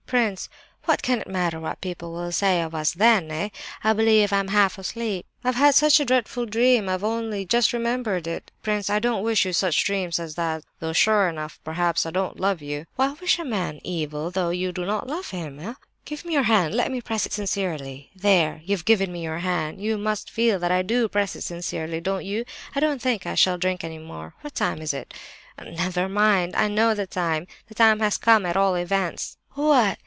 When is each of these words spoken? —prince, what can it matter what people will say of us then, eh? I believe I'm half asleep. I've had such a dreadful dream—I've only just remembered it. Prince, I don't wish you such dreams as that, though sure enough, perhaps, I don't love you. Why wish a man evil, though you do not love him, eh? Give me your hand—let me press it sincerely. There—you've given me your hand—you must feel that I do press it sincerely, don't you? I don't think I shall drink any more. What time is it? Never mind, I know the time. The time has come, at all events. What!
—prince, 0.11 0.49
what 0.83 1.01
can 1.01 1.21
it 1.21 1.27
matter 1.29 1.57
what 1.57 1.79
people 1.79 2.11
will 2.11 2.33
say 2.33 2.61
of 2.61 2.75
us 2.75 2.91
then, 2.91 3.31
eh? 3.31 3.47
I 3.81 3.93
believe 3.93 4.33
I'm 4.33 4.49
half 4.49 4.77
asleep. 4.77 5.25
I've 5.41 5.55
had 5.55 5.73
such 5.73 6.01
a 6.01 6.05
dreadful 6.05 6.45
dream—I've 6.47 7.01
only 7.05 7.45
just 7.45 7.71
remembered 7.71 8.27
it. 8.27 8.51
Prince, 8.61 8.89
I 8.89 8.99
don't 8.99 9.23
wish 9.23 9.45
you 9.45 9.53
such 9.53 9.81
dreams 9.85 10.19
as 10.19 10.35
that, 10.35 10.65
though 10.81 10.91
sure 10.91 11.29
enough, 11.29 11.61
perhaps, 11.63 12.05
I 12.05 12.11
don't 12.11 12.41
love 12.41 12.61
you. 12.61 12.87
Why 12.97 13.13
wish 13.21 13.39
a 13.39 13.45
man 13.45 13.79
evil, 13.85 14.31
though 14.31 14.49
you 14.49 14.73
do 14.73 14.83
not 14.85 15.07
love 15.07 15.29
him, 15.29 15.57
eh? 15.61 15.75
Give 16.03 16.25
me 16.25 16.33
your 16.33 16.43
hand—let 16.43 16.91
me 16.91 16.99
press 16.99 17.25
it 17.25 17.31
sincerely. 17.31 18.09
There—you've 18.13 18.83
given 18.83 19.13
me 19.13 19.23
your 19.23 19.39
hand—you 19.39 19.97
must 19.97 20.29
feel 20.29 20.59
that 20.59 20.73
I 20.73 20.81
do 20.81 21.07
press 21.07 21.37
it 21.37 21.41
sincerely, 21.43 22.01
don't 22.01 22.25
you? 22.25 22.43
I 22.75 22.81
don't 22.81 23.01
think 23.01 23.25
I 23.25 23.35
shall 23.35 23.57
drink 23.57 23.81
any 23.85 23.97
more. 23.97 24.33
What 24.41 24.55
time 24.55 24.81
is 24.81 24.93
it? 24.93 25.13
Never 25.57 26.09
mind, 26.09 26.53
I 26.57 26.67
know 26.67 26.93
the 26.93 27.07
time. 27.07 27.47
The 27.69 27.75
time 27.75 28.01
has 28.01 28.17
come, 28.17 28.45
at 28.45 28.57
all 28.57 28.75
events. 28.75 29.37
What! 29.53 29.99